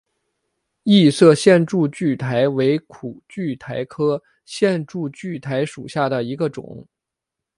[0.81, 6.87] 异色线柱苣苔为苦苣苔科线柱苣苔属下的一个种。